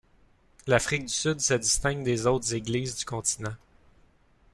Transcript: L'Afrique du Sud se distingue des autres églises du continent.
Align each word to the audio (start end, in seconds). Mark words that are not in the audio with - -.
L'Afrique 0.65 1.05
du 1.05 1.13
Sud 1.13 1.39
se 1.41 1.53
distingue 1.53 2.03
des 2.03 2.25
autres 2.25 2.55
églises 2.55 2.95
du 2.95 3.05
continent. 3.05 3.53